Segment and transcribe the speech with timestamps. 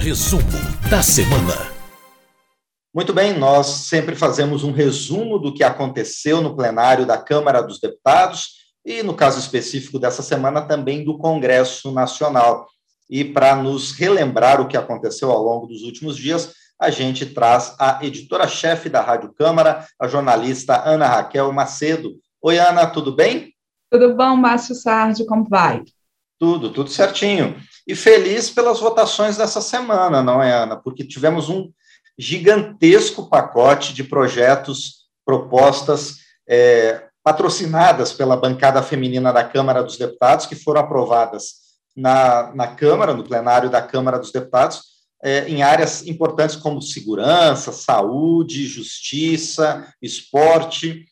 [0.00, 0.42] Resumo
[0.90, 1.70] da semana.
[2.92, 7.78] Muito bem, nós sempre fazemos um resumo do que aconteceu no plenário da Câmara dos
[7.78, 12.66] Deputados e, no caso específico dessa semana, também do Congresso Nacional.
[13.10, 17.76] E para nos relembrar o que aconteceu ao longo dos últimos dias, a gente traz
[17.78, 22.14] a editora-chefe da Rádio Câmara, a jornalista Ana Raquel Macedo.
[22.40, 23.52] Oi, Ana, tudo bem?
[23.90, 25.82] Tudo bom, Márcio Sardi, como vai?
[26.38, 27.54] Tudo, tudo certinho.
[27.90, 30.76] E feliz pelas votações dessa semana, não é, Ana?
[30.76, 31.72] Porque tivemos um
[32.16, 40.54] gigantesco pacote de projetos, propostas é, patrocinadas pela bancada feminina da Câmara dos Deputados, que
[40.54, 41.54] foram aprovadas
[41.96, 44.82] na, na Câmara, no plenário da Câmara dos Deputados,
[45.20, 51.06] é, em áreas importantes como segurança, saúde, justiça, esporte.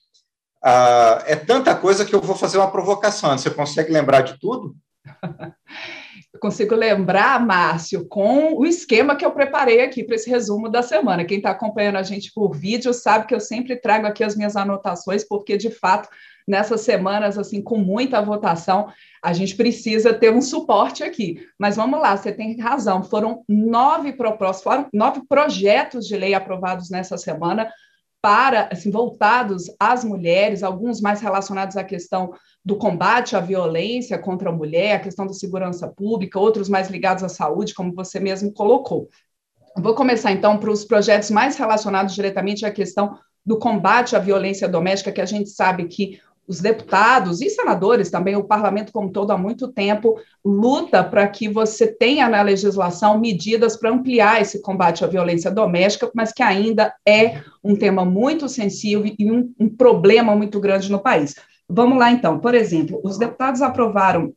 [0.62, 3.36] Ah, é tanta coisa que eu vou fazer uma provocação.
[3.36, 4.76] Você consegue lembrar de tudo?
[6.38, 10.84] Eu consigo lembrar, Márcio, com o esquema que eu preparei aqui para esse resumo da
[10.84, 11.24] semana.
[11.24, 14.54] Quem está acompanhando a gente por vídeo sabe que eu sempre trago aqui as minhas
[14.54, 16.08] anotações, porque de fato
[16.46, 18.86] nessas semanas, assim, com muita votação,
[19.20, 21.44] a gente precisa ter um suporte aqui.
[21.58, 26.88] Mas vamos lá, você tem razão, foram nove propostas, foram nove projetos de lei aprovados
[26.88, 27.68] nessa semana
[28.20, 32.32] para, assim, voltados às mulheres, alguns mais relacionados à questão
[32.64, 37.22] do combate à violência contra a mulher, a questão da segurança pública, outros mais ligados
[37.22, 39.08] à saúde, como você mesmo colocou.
[39.76, 43.16] Vou começar, então, para os projetos mais relacionados diretamente à questão
[43.46, 48.34] do combate à violência doméstica, que a gente sabe que os deputados e senadores também,
[48.34, 53.76] o parlamento como todo, há muito tempo, luta para que você tenha na legislação medidas
[53.76, 59.14] para ampliar esse combate à violência doméstica, mas que ainda é um tema muito sensível
[59.18, 61.36] e um, um problema muito grande no país.
[61.68, 62.38] Vamos lá, então.
[62.38, 64.32] Por exemplo, os deputados aprovaram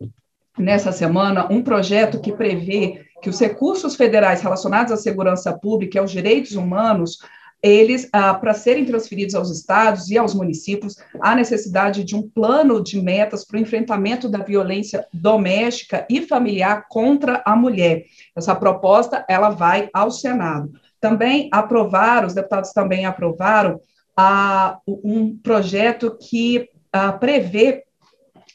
[0.60, 6.00] nessa semana um projeto que prevê que os recursos federais relacionados à segurança pública e
[6.00, 7.20] aos direitos humanos
[7.64, 12.84] eles, ah, para serem transferidos aos estados e aos municípios, há necessidade de um plano
[12.84, 18.06] de metas para o enfrentamento da violência doméstica e familiar contra a mulher.
[18.36, 20.72] Essa proposta, ela vai ao Senado.
[21.00, 23.80] Também aprovaram, os deputados também aprovaram
[24.18, 27.84] ah, um projeto que ah, prevê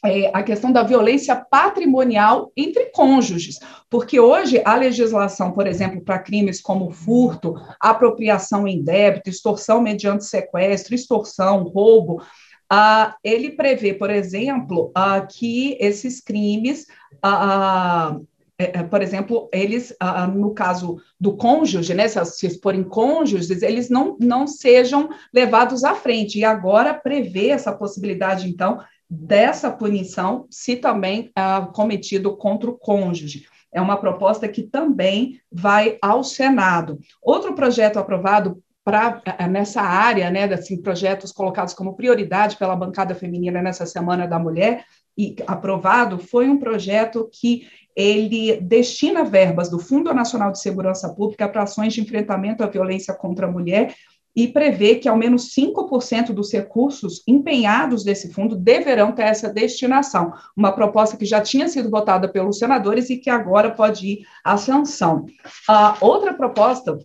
[0.05, 3.59] é, a questão da violência patrimonial entre cônjuges,
[3.89, 10.25] porque hoje a legislação, por exemplo, para crimes como furto, apropriação em débito, extorsão mediante
[10.25, 12.23] sequestro, extorsão, roubo,
[12.73, 16.87] uh, ele prevê, por exemplo, uh, que esses crimes
[17.25, 18.25] uh,
[18.91, 19.95] por exemplo, eles,
[20.35, 26.39] no caso do cônjuge, né, se forem cônjuges, eles não, não sejam levados à frente.
[26.39, 33.47] E agora prevê essa possibilidade, então, dessa punição se também ah, cometido contra o cônjuge.
[33.72, 36.99] É uma proposta que também vai ao Senado.
[37.22, 43.15] Outro projeto aprovado para eh, nessa área, né, assim, projetos colocados como prioridade pela bancada
[43.15, 44.84] feminina nessa Semana da Mulher
[45.19, 51.49] e aprovado foi um projeto que ele destina verbas do Fundo Nacional de Segurança Pública
[51.49, 53.94] para ações de enfrentamento à violência contra a mulher
[54.37, 60.35] e prevê que ao menos 5% dos recursos empenhados desse fundo deverão ter essa destinação.
[60.55, 64.59] Uma proposta que já tinha sido votada pelos senadores e que agora pode ir à
[64.59, 65.25] sanção.
[65.67, 66.99] A outra proposta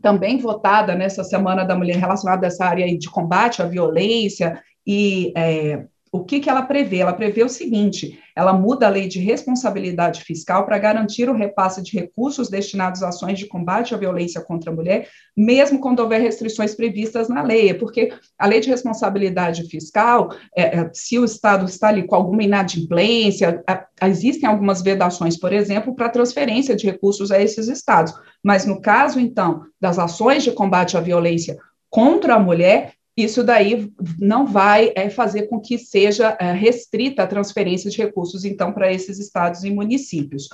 [0.00, 5.32] também votada nessa Semana da Mulher relacionada a essa área de combate à violência e
[5.36, 6.98] é, o que, que ela prevê?
[6.98, 11.82] Ela prevê o seguinte: ela muda a lei de responsabilidade fiscal para garantir o repasse
[11.82, 16.20] de recursos destinados a ações de combate à violência contra a mulher, mesmo quando houver
[16.20, 21.64] restrições previstas na lei, porque a lei de responsabilidade fiscal, é, é, se o Estado
[21.66, 27.30] está ali com alguma inadimplência, é, existem algumas vedações, por exemplo, para transferência de recursos
[27.30, 28.14] a esses estados.
[28.42, 31.58] Mas no caso, então, das ações de combate à violência
[31.90, 37.26] contra a mulher, isso daí não vai é, fazer com que seja é, restrita a
[37.26, 40.48] transferência de recursos, então, para esses estados e municípios.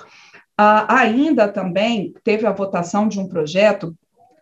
[0.56, 3.94] Ah, ainda também teve a votação de um projeto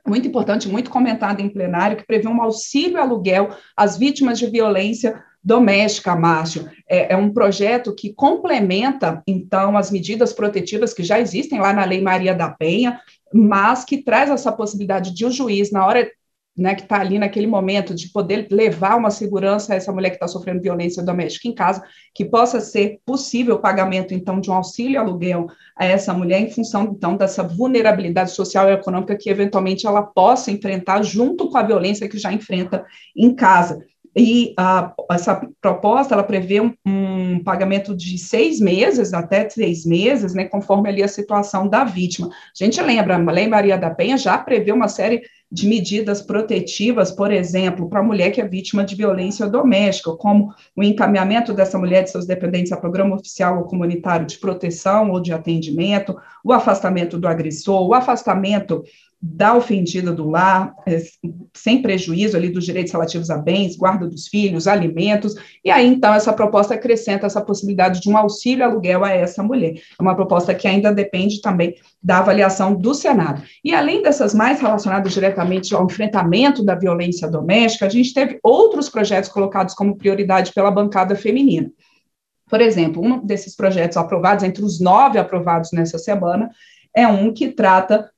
[0.06, 5.20] muito importante, muito comentado em plenário, que prevê um auxílio aluguel às vítimas de violência
[5.42, 6.70] doméstica, Márcio.
[6.88, 11.84] É, é, um projeto que complementa, então, as medidas protetivas que já existem lá na
[11.84, 13.00] Lei Maria da Penha,
[13.34, 16.08] mas que traz essa possibilidade de o um juiz, na hora
[16.56, 20.16] né, que está ali naquele momento de poder levar uma segurança a essa mulher que
[20.16, 21.82] está sofrendo violência doméstica em casa,
[22.14, 25.46] que possa ser possível o pagamento, então, de um auxílio aluguel
[25.76, 30.50] a essa mulher em função, então, dessa vulnerabilidade social e econômica que, eventualmente, ela possa
[30.50, 32.84] enfrentar junto com a violência que já enfrenta
[33.16, 33.82] em casa.
[34.14, 40.34] e a, essa proposta, ela prevê um, um, pagamento de seis meses, até seis meses,
[40.34, 42.28] né, conforme ali a situação da vítima.
[42.28, 45.22] A gente lembra, a Lei Maria da Penha já prevê uma série
[45.52, 50.54] de medidas protetivas, por exemplo, para a mulher que é vítima de violência doméstica, como
[50.74, 55.20] o encaminhamento dessa mulher de seus dependentes a programa oficial ou comunitário de proteção ou
[55.20, 58.82] de atendimento, o afastamento do agressor, o afastamento
[59.24, 61.00] da ofendida do lar, é,
[61.54, 66.12] sem prejuízo ali dos direitos relativos a bens, guarda dos filhos, alimentos, e aí então
[66.12, 69.74] essa proposta acrescenta essa possibilidade de um auxílio aluguel a essa mulher.
[69.74, 73.42] É uma proposta que ainda depende também da avaliação do Senado.
[73.64, 75.41] E além dessas mais relacionadas diretamente
[75.74, 81.14] ao enfrentamento da violência doméstica, a gente teve outros projetos colocados como prioridade pela bancada
[81.14, 81.70] feminina.
[82.48, 86.50] Por exemplo, um desses projetos aprovados, entre os nove aprovados nessa semana,
[86.94, 88.10] é um que trata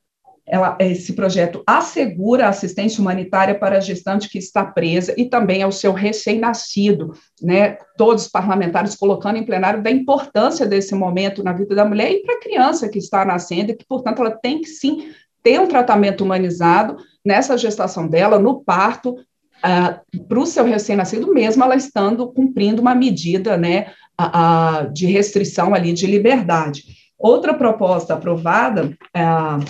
[0.47, 5.71] ela, esse projeto assegura assistência humanitária para a gestante que está presa e também ao
[5.71, 7.77] seu recém-nascido, né?
[7.97, 12.21] Todos os parlamentares colocando em plenário da importância desse momento na vida da mulher e
[12.21, 15.11] para a criança que está nascendo e que, portanto, ela tem que sim
[15.41, 21.63] ter um tratamento humanizado nessa gestação dela, no parto, uh, para o seu recém-nascido, mesmo
[21.63, 26.83] ela estando cumprindo uma medida, né, uh, de restrição ali de liberdade.
[27.17, 29.65] Outra proposta aprovada uh,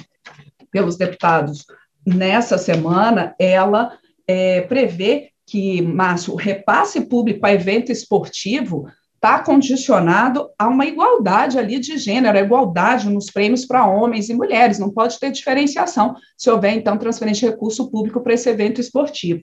[0.71, 1.65] pelos deputados
[2.05, 3.97] nessa semana, ela
[4.27, 8.87] é, prevê que, Márcio, o repasse público a evento esportivo
[9.25, 14.35] está condicionado a uma igualdade ali de gênero, a igualdade nos prêmios para homens e
[14.35, 18.79] mulheres, não pode ter diferenciação se houver, então, transferência de recurso público para esse evento
[18.79, 19.41] esportivo.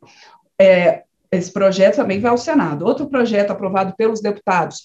[0.56, 1.02] É,
[1.32, 2.86] esse projeto também vai ao Senado.
[2.86, 4.84] Outro projeto aprovado pelos deputados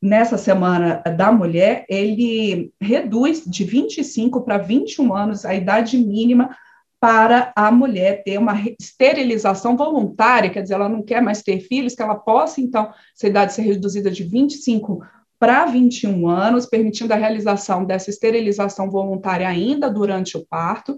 [0.00, 6.56] nessa Semana da Mulher, ele reduz de 25 para 21 anos a idade mínima
[7.00, 11.94] para a mulher ter uma esterilização voluntária, quer dizer, ela não quer mais ter filhos,
[11.94, 15.00] que ela possa, então, essa idade ser reduzida de 25
[15.38, 20.96] para 21 anos, permitindo a realização dessa esterilização voluntária ainda durante o parto,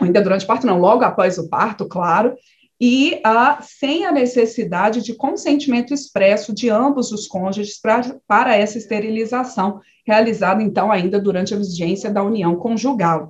[0.00, 2.34] ainda durante o parto, não, logo após o parto, claro,
[2.80, 8.76] e a, sem a necessidade de consentimento expresso de ambos os cônjuges pra, para essa
[8.76, 13.28] esterilização, realizada, então, ainda durante a vigência da união conjugal.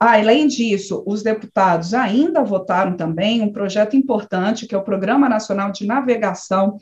[0.00, 5.72] Além disso, os deputados ainda votaram também um projeto importante, que é o Programa Nacional
[5.72, 6.78] de Navegação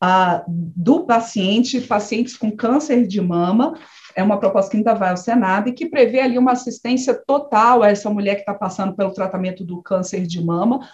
[0.00, 3.74] ah, do Paciente, pacientes com câncer de mama,
[4.14, 7.82] é uma proposta que ainda vai ao Senado e que prevê ali uma assistência total
[7.82, 10.88] a essa mulher que está passando pelo tratamento do câncer de mama,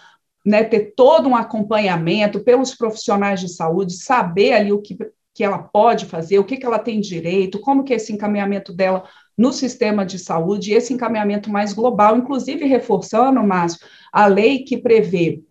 [0.45, 4.97] né, ter todo um acompanhamento pelos profissionais de saúde, saber ali o que,
[5.33, 8.73] que ela pode fazer, o que, que ela tem direito, como que é esse encaminhamento
[8.73, 9.03] dela
[9.37, 15.43] no sistema de saúde, esse encaminhamento mais global, inclusive reforçando, Márcio, a lei que prevê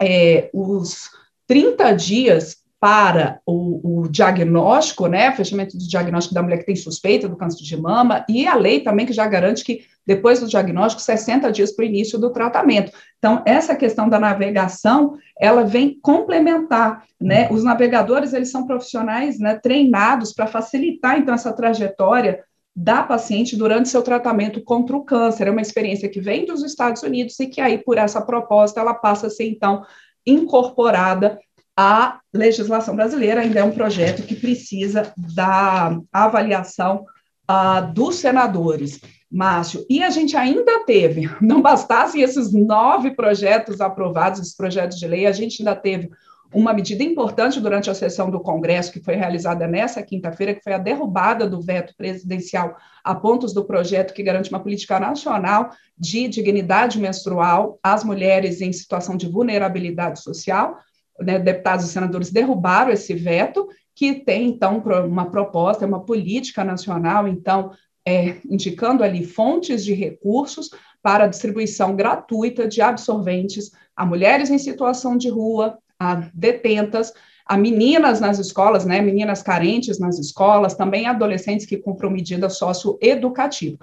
[0.00, 1.10] é, os
[1.46, 7.28] 30 dias para o, o, diagnóstico, né, fechamento do diagnóstico da mulher que tem suspeita
[7.28, 11.02] do câncer de mama, e a lei também que já garante que depois do diagnóstico,
[11.02, 12.92] 60 dias para o início do tratamento.
[13.18, 19.58] Então, essa questão da navegação, ela vem complementar, né, os navegadores, eles são profissionais, né,
[19.60, 22.44] treinados para facilitar, então, essa trajetória
[22.76, 25.46] da paciente durante seu tratamento contra o câncer.
[25.46, 28.92] É uma experiência que vem dos Estados Unidos e que aí, por essa proposta, ela
[28.92, 29.82] passa a ser, então,
[30.26, 31.38] incorporada
[31.76, 37.04] a legislação brasileira ainda é um projeto que precisa da avaliação
[37.50, 38.98] uh, dos senadores,
[39.30, 39.84] Márcio.
[39.88, 45.26] E a gente ainda teve, não bastassem esses nove projetos aprovados, esses projetos de lei,
[45.26, 46.10] a gente ainda teve
[46.56, 50.72] uma medida importante durante a sessão do Congresso, que foi realizada nessa quinta-feira, que foi
[50.72, 56.26] a derrubada do veto presidencial a pontos do projeto que garante uma política nacional de
[56.28, 60.78] dignidade menstrual às mulheres em situação de vulnerabilidade social
[61.20, 67.26] né, deputados e senadores derrubaram esse veto, que tem, então, uma proposta, uma política nacional,
[67.26, 67.70] então,
[68.06, 70.70] é, indicando ali fontes de recursos
[71.02, 77.12] para distribuição gratuita de absorventes a mulheres em situação de rua, a detentas,
[77.46, 83.78] a meninas nas escolas, né, meninas carentes nas escolas, também adolescentes que cumpram medida socioeducativa.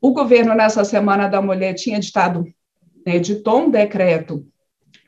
[0.00, 2.44] O governo, nessa Semana da Mulher, tinha editado,
[3.06, 4.44] né, editou um decreto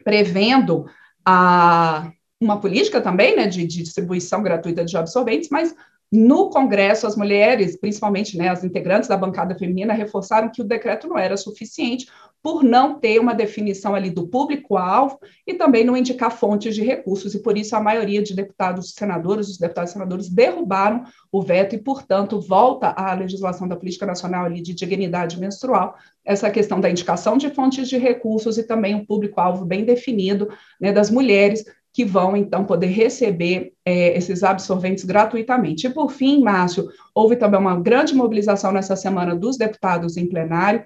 [0.04, 0.86] prevendo
[1.24, 2.10] a
[2.40, 5.74] uma política também né, de, de, distribuição gratuita de absorventes, mas
[6.10, 11.08] no Congresso, as mulheres, principalmente né, as integrantes da bancada feminina, reforçaram que o decreto
[11.08, 12.06] não era suficiente,
[12.42, 17.34] por não ter uma definição ali do público-alvo e também não indicar fontes de recursos,
[17.34, 21.40] e por isso a maioria de deputados e senadores, os deputados e senadores derrubaram o
[21.40, 25.94] veto e, portanto, volta à legislação da política nacional ali de dignidade menstrual,
[26.24, 30.48] essa questão da indicação de fontes de recursos e também um público-alvo bem definido
[30.80, 35.86] né, das mulheres que vão, então, poder receber é, esses absorventes gratuitamente.
[35.86, 40.84] E, por fim, Márcio, houve também uma grande mobilização nessa semana dos deputados em plenário,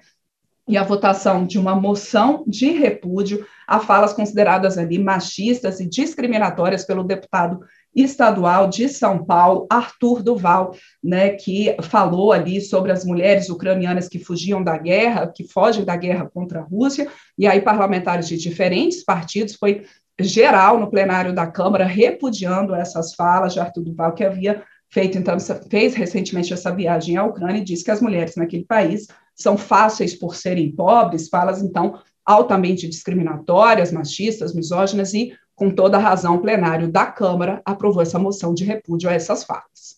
[0.67, 6.85] e a votação de uma moção de repúdio a falas consideradas ali machistas e discriminatórias
[6.85, 7.61] pelo deputado
[7.95, 14.19] estadual de São Paulo, Arthur Duval, né, que falou ali sobre as mulheres ucranianas que
[14.19, 17.07] fugiam da guerra, que fogem da guerra contra a Rússia,
[17.37, 19.83] e aí parlamentares de diferentes partidos, foi
[20.19, 25.37] geral no plenário da Câmara repudiando essas falas de Arthur Duval, que havia feito, então,
[25.69, 29.07] fez recentemente essa viagem à Ucrânia e disse que as mulheres naquele país
[29.37, 36.35] são fáceis por serem pobres, falas, então, altamente discriminatórias, machistas, misóginas, e, com toda razão,
[36.35, 39.97] o plenário da Câmara aprovou essa moção de repúdio a essas falas.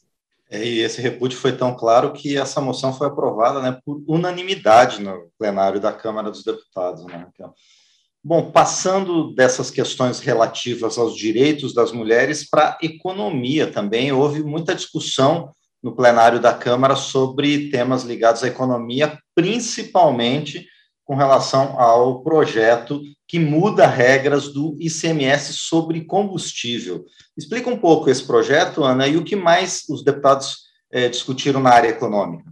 [0.51, 5.01] É, e esse repúdio foi tão claro que essa moção foi aprovada né, por unanimidade
[5.01, 7.05] no plenário da Câmara dos Deputados.
[7.05, 7.27] Né,
[8.21, 14.75] Bom, passando dessas questões relativas aos direitos das mulheres para a economia também, houve muita
[14.75, 20.67] discussão no plenário da Câmara sobre temas ligados à economia, principalmente
[21.05, 27.05] com relação ao projeto que muda regras do ICMS sobre combustível.
[27.37, 30.57] Explica um pouco esse projeto, Ana, e o que mais os deputados
[30.91, 32.51] eh, discutiram na área econômica.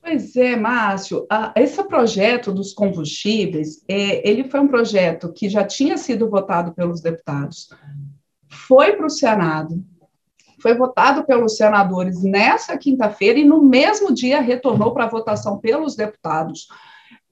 [0.00, 5.96] Pois é, Márcio, esse projeto dos combustíveis, é, ele foi um projeto que já tinha
[5.96, 7.68] sido votado pelos deputados,
[8.50, 9.84] foi para o Senado,
[10.62, 16.68] foi votado pelos senadores nessa quinta-feira e no mesmo dia retornou para votação pelos deputados.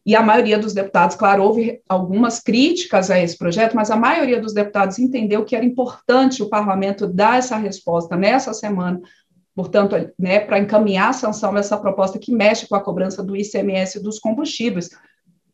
[0.05, 4.41] E a maioria dos deputados, claro, houve algumas críticas a esse projeto, mas a maioria
[4.41, 9.01] dos deputados entendeu que era importante o parlamento dar essa resposta nessa semana
[9.55, 14.03] portanto, né, para encaminhar a sanção dessa proposta que mexe com a cobrança do ICMS
[14.03, 14.89] dos combustíveis,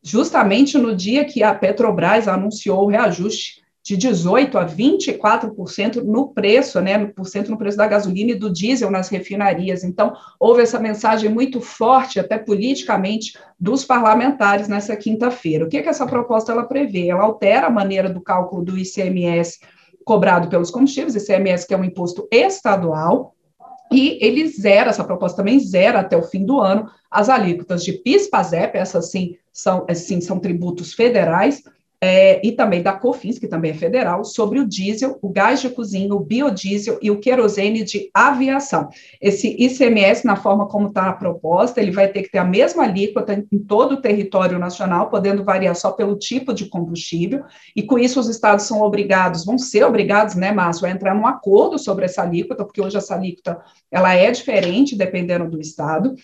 [0.00, 6.80] justamente no dia que a Petrobras anunciou o reajuste de 18 a 24% no preço,
[6.80, 9.84] né, no porcento no preço da gasolina e do diesel nas refinarias.
[9.84, 15.64] Então, houve essa mensagem muito forte, até politicamente, dos parlamentares nessa quinta-feira.
[15.64, 17.10] O que, que essa proposta ela prevê?
[17.10, 19.60] Ela altera a maneira do cálculo do ICMS
[20.04, 23.36] cobrado pelos combustíveis, ICMS que é um imposto estadual,
[23.92, 27.92] e ele zera, essa proposta também zera até o fim do ano as alíquotas de
[27.92, 31.62] PIS, PASEP, essas sim são, sim, são tributos federais,
[32.00, 35.70] é, e também da COFINS, que também é federal, sobre o diesel, o gás de
[35.70, 38.88] cozinha, o biodiesel e o querosene de aviação.
[39.20, 42.84] Esse ICMS, na forma como está a proposta, ele vai ter que ter a mesma
[42.84, 47.98] alíquota em todo o território nacional, podendo variar só pelo tipo de combustível, e com
[47.98, 52.04] isso os estados são obrigados, vão ser obrigados, né, Márcio, a entrar num acordo sobre
[52.04, 53.58] essa alíquota, porque hoje essa alíquota
[53.90, 56.14] ela é diferente dependendo do estado,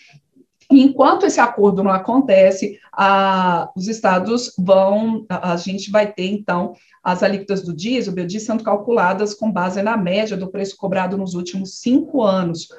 [0.73, 6.31] e enquanto esse acordo não acontece, a, os estados vão, a, a, gente vai ter,
[6.31, 11.17] então, as alíquotas do diesel, biodiesel, sendo calculadas com base na média do preço cobrado
[11.17, 12.69] nos últimos cinco anos.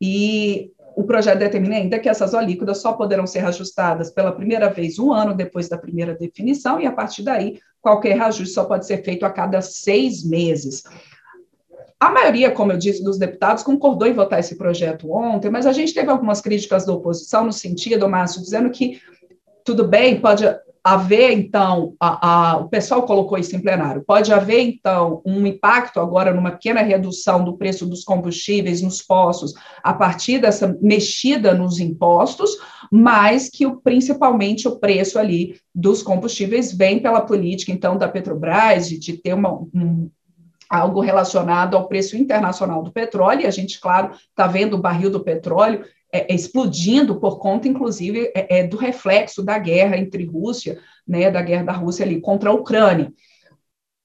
[0.00, 4.98] E o projeto determina ainda que essas alíquotas só poderão ser ajustadas pela primeira vez
[4.98, 9.02] um ano depois da primeira definição, e a partir daí, qualquer reajuste só pode ser
[9.02, 10.82] feito a cada seis meses.
[12.00, 15.72] A maioria, como eu disse, dos deputados concordou em votar esse projeto ontem, mas a
[15.72, 19.00] gente teve algumas críticas da oposição no sentido, Márcio, dizendo que
[19.64, 20.44] tudo bem, pode
[20.82, 26.00] haver, então, a, a, o pessoal colocou isso em plenário, pode haver, então, um impacto
[26.00, 29.52] agora numa pequena redução do preço dos combustíveis nos postos
[29.82, 32.56] a partir dessa mexida nos impostos,
[32.90, 38.88] mas que o, principalmente o preço ali dos combustíveis vem pela política, então, da Petrobras,
[38.88, 40.08] de, de ter uma, um,
[40.68, 45.10] algo relacionado ao preço internacional do petróleo, e a gente, claro, está vendo o barril
[45.10, 50.24] do petróleo é, é, explodindo por conta, inclusive, é, é, do reflexo da guerra entre
[50.24, 53.12] Rússia, né, da guerra da Rússia ali contra a Ucrânia.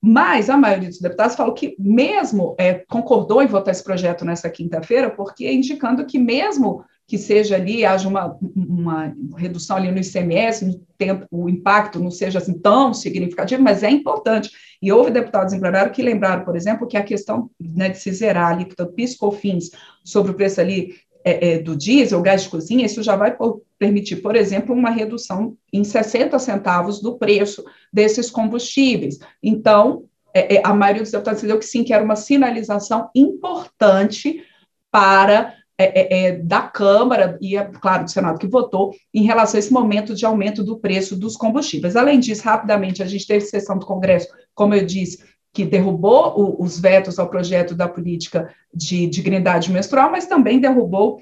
[0.01, 4.50] Mas a maioria dos deputados falou que mesmo é, concordou em votar esse projeto nessa
[4.50, 10.65] quinta-feira, porque indicando que mesmo que seja ali, haja uma, uma redução ali no ICMS,
[10.65, 14.50] no tempo, o impacto não seja assim tão significativo, mas é importante.
[14.82, 18.12] E houve deputados em plenário que lembraram, por exemplo, que a questão né, de se
[18.12, 19.70] zerar a alíquota PIS/COFINS
[20.03, 23.38] sobre o preço ali é, é, do diesel, gás de cozinha, isso já vai
[23.77, 29.20] permitir, por exemplo, uma redução em 60 centavos do preço desses combustíveis.
[29.43, 34.43] Então, é, é a maioria dos deputados entendeu que sim, que era uma sinalização importante
[34.89, 39.58] para é, é, é, da Câmara e, é, claro, do Senado que votou em relação
[39.58, 41.96] a esse momento de aumento do preço dos combustíveis.
[41.96, 46.63] Além disso, rapidamente, a gente teve sessão do Congresso, como eu disse, que derrubou o,
[46.63, 51.20] os vetos ao projeto da política de dignidade menstrual, mas também derrubou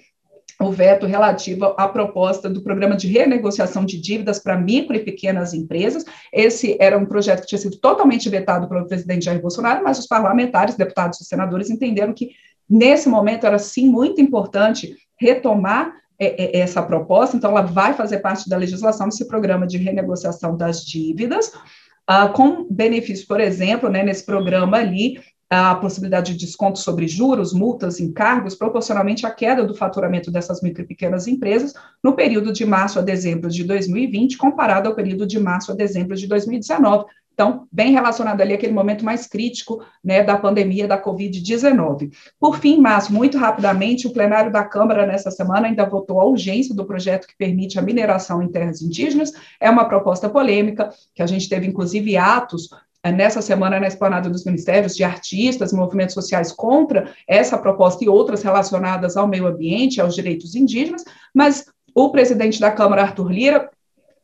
[0.60, 5.54] o veto relativo à proposta do programa de renegociação de dívidas para micro e pequenas
[5.54, 6.06] empresas.
[6.32, 10.08] Esse era um projeto que tinha sido totalmente vetado pelo presidente Jair Bolsonaro, mas os
[10.08, 12.30] parlamentares, deputados e senadores entenderam que
[12.72, 18.20] Nesse momento, era sim muito importante retomar é, é, essa proposta, então ela vai fazer
[18.20, 21.52] parte da legislação desse programa de renegociação das dívidas,
[22.10, 27.52] uh, com benefício, por exemplo, né, nesse programa ali, a possibilidade de desconto sobre juros,
[27.52, 32.66] multas, encargos, proporcionalmente à queda do faturamento dessas micro e pequenas empresas no período de
[32.66, 37.04] março a dezembro de 2020, comparado ao período de março a dezembro de 2019,
[37.42, 42.12] então, bem relacionado ali àquele momento mais crítico né, da pandemia da Covid-19.
[42.40, 46.76] Por fim, Márcio, muito rapidamente, o plenário da Câmara nessa semana ainda votou a urgência
[46.76, 49.32] do projeto que permite a mineração em terras indígenas.
[49.60, 52.70] É uma proposta polêmica, que a gente teve, inclusive, atos
[53.04, 58.08] eh, nessa semana na esplanada dos ministérios de artistas, movimentos sociais contra essa proposta e
[58.08, 63.72] outras relacionadas ao meio ambiente, aos direitos indígenas, mas o presidente da Câmara, Arthur Lira,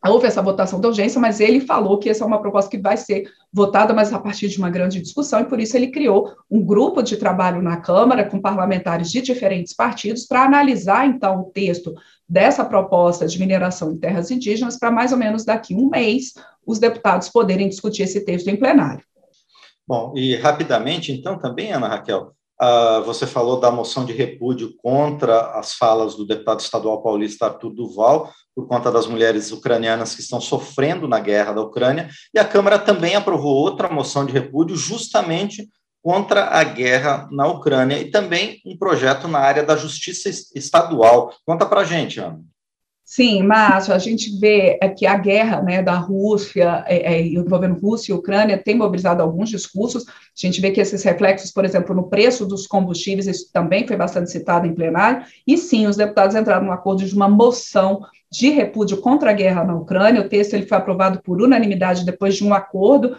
[0.06, 2.98] houve essa votação da urgência, mas ele falou que essa é uma proposta que vai
[2.98, 6.64] ser votada, mas a partir de uma grande discussão, e por isso ele criou um
[6.64, 11.96] grupo de trabalho na Câmara com parlamentares de diferentes partidos para analisar, então, o texto
[12.28, 16.34] dessa proposta de mineração em terras indígenas para mais ou menos daqui um mês
[16.66, 19.04] os deputados poderem discutir esse texto em plenário.
[19.88, 25.52] Bom, e rapidamente, então, também, Ana Raquel, Uh, você falou da moção de repúdio contra
[25.60, 30.42] as falas do deputado estadual paulista Arthur Duval, por conta das mulheres ucranianas que estão
[30.42, 35.70] sofrendo na guerra da Ucrânia, e a Câmara também aprovou outra moção de repúdio justamente
[36.02, 41.32] contra a guerra na Ucrânia e também um projeto na área da justiça estadual.
[41.46, 42.42] Conta para a gente, Ana.
[43.06, 47.80] Sim, Márcio, a gente vê é, que a guerra né, da Rússia, é, é, envolvendo
[47.80, 50.04] Rússia e Ucrânia, tem mobilizado alguns discursos.
[50.06, 53.96] A gente vê que esses reflexos, por exemplo, no preço dos combustíveis, isso também foi
[53.96, 55.24] bastante citado em plenário.
[55.46, 59.64] E sim, os deputados entraram no acordo de uma moção de repúdio contra a guerra
[59.64, 60.22] na Ucrânia.
[60.22, 63.16] O texto ele foi aprovado por unanimidade depois de um acordo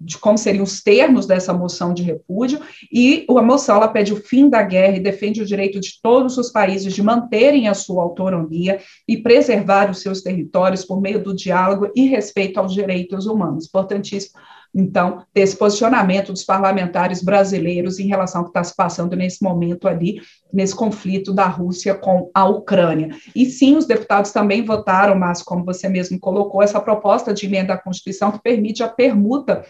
[0.00, 2.60] de como seriam os termos dessa moção de repúdio,
[2.92, 6.36] e a moção ela pede o fim da guerra e defende o direito de todos
[6.36, 11.34] os países de manterem a sua autonomia e preservar os seus territórios por meio do
[11.34, 13.66] diálogo e respeito aos direitos humanos.
[13.66, 14.38] Importantíssimo
[14.74, 19.88] então, desse posicionamento dos parlamentares brasileiros em relação ao que está se passando nesse momento
[19.88, 20.20] ali,
[20.52, 23.10] nesse conflito da Rússia com a Ucrânia.
[23.34, 27.74] E sim, os deputados também votaram, mas, como você mesmo colocou, essa proposta de emenda
[27.74, 29.64] à Constituição que permite a permuta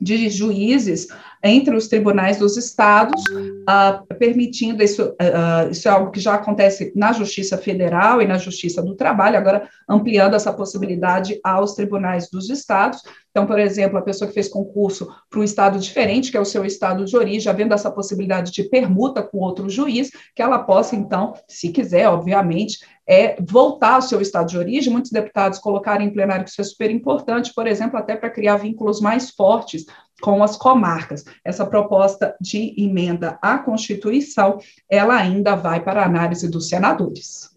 [0.00, 1.08] de juízes
[1.42, 6.92] entre os tribunais dos estados, uh, permitindo isso, uh, isso é algo que já acontece
[6.94, 12.50] na Justiça Federal e na Justiça do Trabalho, agora ampliando essa possibilidade aos tribunais dos
[12.50, 13.02] estados.
[13.30, 16.44] Então, por exemplo, a pessoa que fez concurso para um estado diferente, que é o
[16.44, 20.96] seu estado de origem, havendo essa possibilidade de permuta com outro juiz, que ela possa,
[20.96, 22.78] então, se quiser, obviamente,
[23.10, 24.92] é voltar ao seu estado de origem.
[24.92, 28.58] Muitos deputados colocaram em plenário que isso é super importante, por exemplo, até para criar
[28.58, 29.84] vínculos mais fortes
[30.22, 31.24] com as comarcas.
[31.44, 37.50] Essa proposta de emenda à Constituição, ela ainda vai para análise dos senadores.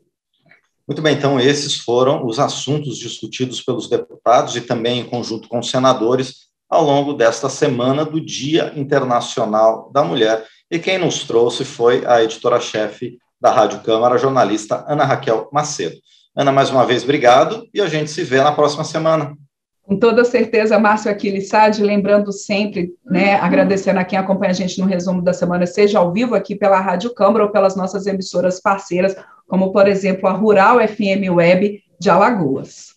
[0.87, 5.59] Muito bem, então esses foram os assuntos discutidos pelos deputados e também em conjunto com
[5.59, 10.47] os senadores ao longo desta semana do Dia Internacional da Mulher.
[10.71, 15.97] E quem nos trouxe foi a editora-chefe da Rádio Câmara, a jornalista Ana Raquel Macedo.
[16.33, 19.35] Ana, mais uma vez, obrigado e a gente se vê na próxima semana.
[19.81, 24.79] Com toda certeza, Márcio Aquiles Sade, lembrando sempre, né, agradecendo a quem acompanha a gente
[24.79, 28.61] no resumo da semana, seja ao vivo aqui pela Rádio Câmara ou pelas nossas emissoras
[28.61, 29.13] parceiras,
[29.45, 32.93] como, por exemplo, a Rural FM Web de Alagoas.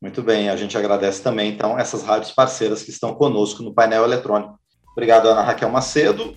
[0.00, 4.04] Muito bem, a gente agradece também, então, essas rádios parceiras que estão conosco no painel
[4.04, 4.58] eletrônico.
[4.92, 6.34] Obrigado, Ana Raquel Macedo,